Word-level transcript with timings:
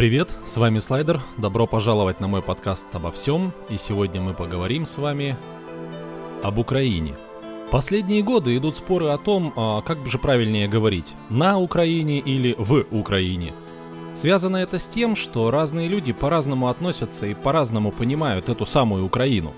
Привет, 0.00 0.34
с 0.46 0.56
вами 0.56 0.78
Слайдер. 0.78 1.20
Добро 1.36 1.66
пожаловать 1.66 2.20
на 2.20 2.26
мой 2.26 2.40
подкаст 2.40 2.86
обо 2.94 3.12
всем. 3.12 3.52
И 3.68 3.76
сегодня 3.76 4.22
мы 4.22 4.32
поговорим 4.32 4.86
с 4.86 4.96
вами 4.96 5.36
об 6.42 6.58
Украине. 6.58 7.18
Последние 7.70 8.22
годы 8.22 8.56
идут 8.56 8.78
споры 8.78 9.08
о 9.08 9.18
том, 9.18 9.52
а, 9.56 9.82
как 9.82 10.06
же 10.06 10.16
правильнее 10.16 10.68
говорить, 10.68 11.12
на 11.28 11.58
Украине 11.58 12.18
или 12.18 12.54
в 12.56 12.86
Украине. 12.90 13.52
Связано 14.14 14.56
это 14.56 14.78
с 14.78 14.88
тем, 14.88 15.16
что 15.16 15.50
разные 15.50 15.86
люди 15.86 16.14
по-разному 16.14 16.68
относятся 16.68 17.26
и 17.26 17.34
по-разному 17.34 17.92
понимают 17.92 18.48
эту 18.48 18.64
самую 18.64 19.04
Украину. 19.04 19.52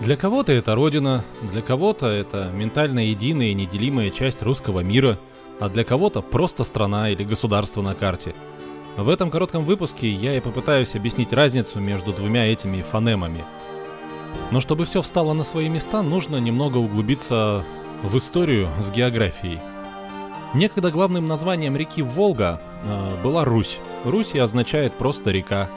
Для 0.00 0.16
кого-то 0.16 0.52
это 0.52 0.74
родина, 0.74 1.22
для 1.52 1.60
кого-то 1.60 2.06
это 2.06 2.50
ментально 2.54 3.00
единая 3.10 3.48
и 3.48 3.54
неделимая 3.54 4.08
часть 4.08 4.42
русского 4.42 4.80
мира, 4.80 5.18
а 5.60 5.68
для 5.68 5.84
кого-то 5.84 6.22
просто 6.22 6.64
страна 6.64 7.10
или 7.10 7.24
государство 7.24 7.82
на 7.82 7.94
карте– 7.94 8.34
в 8.96 9.08
этом 9.08 9.30
коротком 9.30 9.64
выпуске 9.64 10.08
я 10.08 10.36
и 10.36 10.40
попытаюсь 10.40 10.94
объяснить 10.94 11.32
разницу 11.32 11.80
между 11.80 12.12
двумя 12.12 12.46
этими 12.46 12.82
фонемами. 12.82 13.44
Но 14.50 14.60
чтобы 14.60 14.84
все 14.84 15.00
встало 15.00 15.32
на 15.32 15.44
свои 15.44 15.68
места, 15.68 16.02
нужно 16.02 16.36
немного 16.36 16.76
углубиться 16.76 17.64
в 18.02 18.16
историю 18.18 18.68
с 18.80 18.90
географией. 18.90 19.60
Некогда 20.54 20.90
главным 20.90 21.26
названием 21.26 21.76
реки 21.76 22.02
Волга 22.02 22.60
э, 22.84 23.22
была 23.22 23.44
Русь. 23.44 23.78
Русь 24.04 24.34
и 24.34 24.38
означает 24.38 24.92
просто 24.92 25.30
река. 25.30 25.70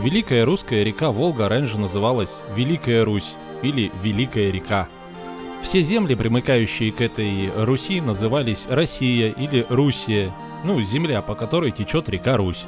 Великая 0.00 0.46
русская 0.46 0.82
река 0.82 1.10
Волга 1.10 1.50
раньше 1.50 1.78
называлась 1.78 2.42
Великая 2.56 3.04
Русь 3.04 3.34
или 3.62 3.92
Великая 4.02 4.50
река. 4.50 4.88
Все 5.60 5.82
земли, 5.82 6.14
примыкающие 6.14 6.90
к 6.90 7.02
этой 7.02 7.52
Руси, 7.54 8.00
назывались 8.00 8.66
Россия 8.70 9.30
или 9.30 9.66
Русия 9.68 10.32
ну, 10.64 10.80
земля, 10.82 11.22
по 11.22 11.34
которой 11.34 11.70
течет 11.70 12.08
река 12.08 12.36
Русь. 12.36 12.66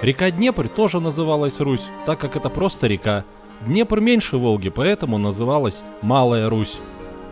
Река 0.00 0.30
Днепр 0.30 0.68
тоже 0.68 0.98
называлась 0.98 1.60
Русь, 1.60 1.86
так 2.06 2.18
как 2.18 2.36
это 2.36 2.48
просто 2.48 2.88
река. 2.88 3.24
Днепр 3.66 4.00
меньше 4.00 4.36
Волги, 4.36 4.68
поэтому 4.68 5.18
называлась 5.18 5.84
Малая 6.02 6.50
Русь. 6.50 6.80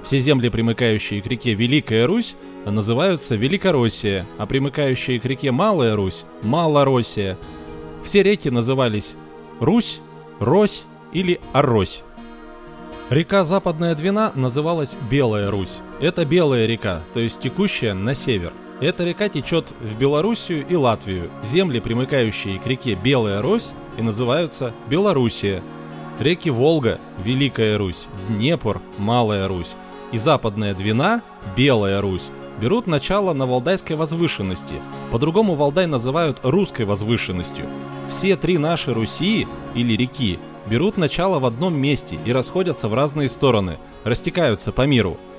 Все 0.05 0.21
земли, 0.21 0.49
примыкающие 0.49 1.21
к 1.21 1.27
реке 1.27 1.55
Великая 1.55 2.07
Русь, 2.07 2.37
называются 2.65 3.35
Великороссия, 3.35 4.25
а 4.39 4.47
примыкающие 4.47 5.19
к 5.21 5.25
реке 5.25 5.51
Малая 5.51 5.97
Русь– 5.97 6.25
Малороссия. 6.43 7.37
Все 8.05 8.23
реки 8.23 8.49
назывались 8.49 9.17
Русь, 9.59 10.01
Рось 10.39 10.85
или 11.13 11.41
Орось. 11.53 12.03
Река 13.11 13.43
Западная 13.43 13.97
Двина 13.97 14.31
называлась 14.37 14.97
Белая 15.11 15.51
Русь. 15.51 15.79
Это 16.01 16.25
Белая 16.25 16.67
река, 16.67 17.03
то 17.13 17.19
есть 17.19 17.41
текущая 17.41 17.93
на 17.93 18.15
север– 18.15 18.53
эта 18.81 19.05
река 19.05 19.29
течет 19.29 19.73
в 19.81 19.99
Белоруссию 19.99 20.67
и 20.67 20.75
Латвию, 20.75 21.31
земли, 21.45 21.81
примыкающие 21.81 22.59
к 22.59 22.67
реке 22.67 22.95
Белая 22.95 23.43
Русь, 23.43 23.73
и 23.99 24.03
называются 24.03 24.73
Белоруссия. 24.89 25.63
Реки 26.19 26.49
Волга, 26.51 26.99
Великая 27.23 27.77
Русь, 27.77 28.07
Днепр, 28.29 28.81
Малая 28.99 29.49
Русь 29.49 29.75
и 30.13 30.19
Западная 30.19 30.75
Двина, 30.75 31.23
Белая 31.57 32.01
Русь, 32.01 32.31
берут 32.61 32.87
начало 32.87 33.33
на 33.33 33.47
Валдайской 33.47 33.97
возвышенности. 33.97 34.75
По-другому 35.11 35.55
Валдай 35.55 35.87
называют 35.87 36.41
русской 36.43 36.85
возвышенностью. 36.85 37.67
Все 38.09 38.37
три 38.37 38.59
наши 38.59 38.93
Руси, 38.93 39.47
или 39.75 39.95
реки, 39.95 40.39
берут 40.69 40.97
начало 40.97 41.39
в 41.39 41.47
одном 41.47 41.75
месте 41.75 42.19
и 42.25 42.33
расходятся 42.33 42.89
в 42.89 42.95
разные 42.95 43.29
стороны, 43.29 43.79
растекаются 44.05 44.73
по 44.73 44.87
миру– 44.87 45.19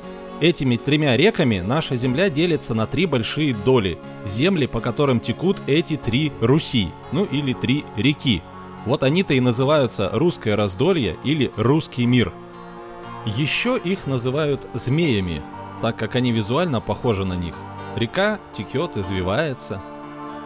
Этими 0.42 0.75
тремя 0.75 1.16
реками 1.16 1.59
наша 1.59 1.95
земля 1.95 2.31
делится 2.31 2.73
на 2.73 2.88
три 2.88 3.06
большие 3.06 3.53
доли, 3.53 4.00
земли, 4.25 4.66
по 4.66 4.80
которым 4.80 5.20
текут 5.20 5.58
эти 5.67 5.97
три 5.97 6.31
Руси, 6.42 6.88
ну 7.11 7.25
или 7.25 7.53
три 7.53 7.86
реки. 7.95 8.42
Вот 8.88 9.03
они-то 9.03 9.36
и 9.36 9.39
называются 9.39 10.09
Русское 10.12 10.56
раздолье 10.56 11.16
или 11.23 11.52
Русский 11.58 12.07
мир. 12.07 12.34
Еще 13.28 13.78
их 13.78 14.07
называют 14.07 14.68
змеями, 14.74 15.44
так 15.80 15.96
как 15.96 16.16
они 16.16 16.31
визуально 16.31 16.81
похожи 16.81 17.24
на 17.24 17.35
них. 17.35 17.53
Река 17.96 18.40
текет, 18.51 18.97
извивается. 18.97 19.80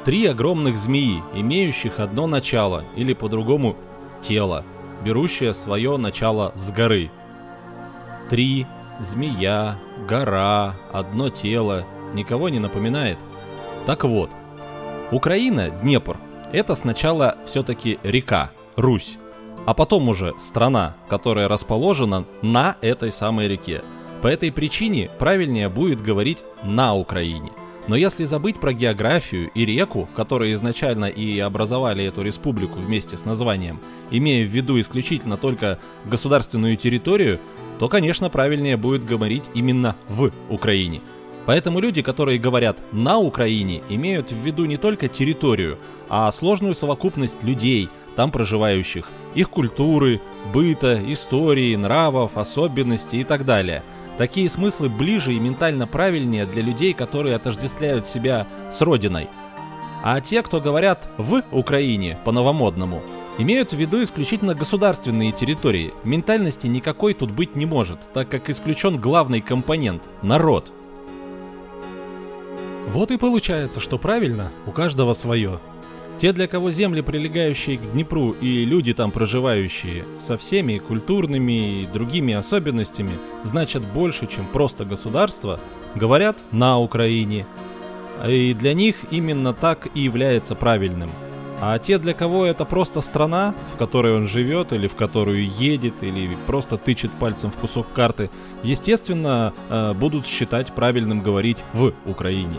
Три 0.04 0.26
огромных 0.26 0.78
змеи, 0.78 1.24
имеющих 1.34 2.02
одно 2.02 2.28
начало, 2.28 2.84
или 2.98 3.14
по-другому 3.14 3.78
тело, 4.20 4.66
берущее 5.06 5.54
свое 5.54 5.96
начало 5.96 6.52
с 6.56 6.70
горы. 6.72 7.10
Три 8.30 8.68
змея, 9.00 9.80
гора, 10.08 10.76
одно 10.92 11.30
тело, 11.30 11.86
никого 12.14 12.50
не 12.50 12.60
напоминает? 12.60 13.18
Так 13.86 14.04
вот, 14.04 14.30
Украина, 15.12 15.70
Днепр, 15.70 16.18
это 16.52 16.76
сначала 16.76 17.38
все-таки 17.46 18.00
река, 18.04 18.52
Русь, 18.76 19.18
а 19.66 19.74
потом 19.74 20.10
уже 20.10 20.34
страна, 20.38 20.96
которая 21.10 21.48
расположена 21.48 22.26
на 22.42 22.78
этой 22.82 23.12
самой 23.12 23.48
реке. 23.48 23.84
По 24.22 24.28
этой 24.28 24.52
причине 24.52 25.10
правильнее 25.20 25.70
будет 25.70 26.02
говорить 26.02 26.44
«на 26.64 26.96
Украине». 26.96 27.52
Но 27.88 27.96
если 27.96 28.26
забыть 28.26 28.60
про 28.60 28.74
географию 28.74 29.52
и 29.54 29.64
реку, 29.64 30.10
которые 30.16 30.54
изначально 30.54 31.06
и 31.06 31.38
образовали 31.38 32.04
эту 32.04 32.24
республику 32.24 32.80
вместе 32.80 33.16
с 33.16 33.26
названием, 33.26 33.80
имея 34.10 34.44
в 34.44 34.50
виду 34.50 34.80
исключительно 34.80 35.38
только 35.38 35.78
государственную 36.06 36.78
территорию, 36.78 37.40
то, 37.80 37.90
конечно, 37.90 38.30
правильнее 38.30 38.78
будет 38.78 39.06
говорить 39.06 39.50
именно 39.54 39.96
в 40.08 40.32
Украине. 40.50 41.02
Поэтому 41.46 41.80
люди, 41.80 42.02
которые 42.02 42.40
говорят 42.40 42.78
«на 42.92 43.20
Украине», 43.20 43.84
имеют 43.90 44.32
в 44.32 44.38
виду 44.38 44.66
не 44.66 44.78
только 44.78 45.08
территорию, 45.08 45.78
а 46.10 46.32
сложную 46.32 46.74
совокупность 46.74 47.44
людей, 47.44 47.90
там 48.16 48.32
проживающих, 48.32 49.08
их 49.36 49.50
культуры, 49.50 50.22
быта, 50.54 51.00
истории, 51.08 51.76
нравов, 51.76 52.38
особенностей 52.38 53.22
и 53.22 53.24
так 53.24 53.46
далее. 53.46 53.84
Такие 54.18 54.50
смыслы 54.50 54.90
ближе 54.90 55.34
и 55.34 55.40
ментально 55.40 55.88
правильнее 55.88 56.46
для 56.46 56.64
людей, 56.64 56.94
которые 56.94 57.36
отождествляют 57.36 58.08
себя 58.08 58.48
с 58.72 58.82
родиной. 58.82 59.28
А 60.04 60.22
те, 60.22 60.42
кто 60.42 60.62
говорят 60.62 61.12
«в 61.18 61.44
Украине» 61.52 62.18
по-новомодному, 62.24 63.04
имеют 63.38 63.74
в 63.74 63.78
виду 63.78 64.02
исключительно 64.02 64.56
государственные 64.56 65.32
территории. 65.32 65.94
Ментальности 66.04 66.68
никакой 66.68 67.14
тут 67.14 67.32
быть 67.32 67.56
не 67.56 67.66
может, 67.66 68.00
так 68.14 68.30
как 68.30 68.50
исключен 68.50 68.98
главный 68.98 69.42
компонент– 69.42 70.04
народ. 70.22 70.72
Вот 72.88 73.12
и 73.12 73.18
получается, 73.18 73.80
что 73.80 73.98
правильно, 73.98 74.52
у 74.68 74.72
каждого 74.72 75.14
свое. 75.14 75.60
Те, 76.18 76.32
для 76.32 76.48
кого 76.48 76.72
земли, 76.72 77.02
прилегающие 77.02 77.78
к 77.78 77.92
Днепру, 77.92 78.32
и 78.32 78.64
люди 78.64 78.94
там 78.94 79.12
проживающие, 79.12 80.06
со 80.22 80.38
всеми 80.38 80.78
культурными 80.78 81.82
и 81.82 81.88
другими 81.88 82.34
особенностями, 82.34 83.12
значат 83.44 83.84
больше, 83.84 84.28
чем 84.28 84.46
просто 84.46 84.86
государство, 84.86 85.60
говорят 85.94 86.38
на 86.52 86.80
Украине. 86.80 87.46
И 88.26 88.54
для 88.54 88.74
них 88.74 88.96
именно 89.12 89.52
так 89.52 89.90
и 89.94 90.00
является 90.02 90.56
правильным– 90.56 91.10
а 91.62 91.80
те, 91.80 91.98
для 91.98 92.14
кого 92.14 92.46
это 92.46 92.66
просто 92.66 93.02
страна, 93.02 93.54
в 93.74 93.78
которой 93.78 94.16
он 94.16 94.28
живет, 94.28 94.74
или 94.74 94.88
в 94.88 94.96
которую 94.96 95.48
едет, 95.48 95.96
или 96.02 96.38
просто 96.48 96.78
тычет 96.78 97.12
пальцем 97.12 97.52
в 97.52 97.56
кусок 97.56 97.88
карты, 97.94 98.30
естественно, 98.64 99.54
э, 99.70 99.94
будут 99.94 100.28
считать 100.28 100.74
правильным 100.74 101.22
говорить 101.22 101.64
в 101.74 101.94
Украине. 102.06 102.58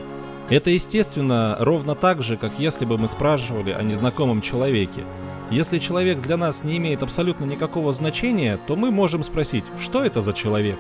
Это 0.48 0.70
естественно 0.70 1.56
ровно 1.58 1.94
так 1.94 2.22
же, 2.22 2.36
как 2.36 2.58
если 2.58 2.84
бы 2.84 2.98
мы 2.98 3.08
спрашивали 3.08 3.70
о 3.72 3.82
незнакомом 3.82 4.40
человеке. 4.40 5.02
Если 5.50 5.78
человек 5.78 6.20
для 6.20 6.36
нас 6.36 6.64
не 6.64 6.76
имеет 6.78 7.02
абсолютно 7.02 7.44
никакого 7.44 7.92
значения, 7.92 8.58
то 8.66 8.76
мы 8.76 8.90
можем 8.90 9.22
спросить, 9.22 9.64
что 9.80 10.04
это 10.04 10.20
за 10.20 10.32
человек? 10.32 10.78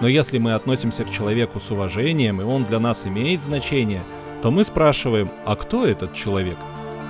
Но 0.00 0.06
если 0.06 0.38
мы 0.38 0.52
относимся 0.54 1.04
к 1.04 1.10
человеку 1.10 1.58
с 1.58 1.70
уважением, 1.70 2.40
и 2.40 2.44
он 2.44 2.64
для 2.64 2.78
нас 2.78 3.06
имеет 3.06 3.42
значение, 3.42 4.02
то 4.42 4.50
мы 4.50 4.62
спрашиваем, 4.62 5.30
а 5.44 5.56
кто 5.56 5.84
этот 5.84 6.14
человек? 6.14 6.56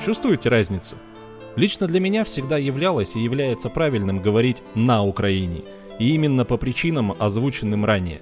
Чувствуете 0.04 0.48
разницу? 0.48 0.96
Лично 1.56 1.86
для 1.86 2.00
меня 2.00 2.24
всегда 2.24 2.56
являлось 2.56 3.16
и 3.16 3.20
является 3.20 3.68
правильным 3.68 4.22
говорить 4.22 4.62
«на 4.74 5.02
Украине», 5.02 5.62
и 5.98 6.14
именно 6.14 6.44
по 6.44 6.56
причинам, 6.56 7.14
озвученным 7.18 7.84
ранее. 7.84 8.20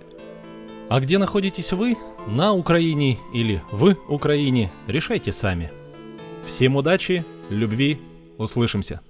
А 0.89 1.01
где 1.01 1.19
находитесь 1.19 1.73
вы, 1.73 1.97
на 2.27 2.55
Украине 2.55 3.19
или 3.35 3.63
в 3.71 3.95
Украине, 4.09 4.73
решайте 4.87 5.33
сами. 5.33 5.71
Всем 6.47 6.77
удачи, 6.77 7.25
любви, 7.51 7.99
услышимся. 8.39 9.01